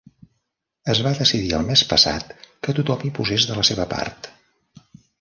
[0.93, 4.35] Es va decidir el mes passat que tothom hi posés de la seva part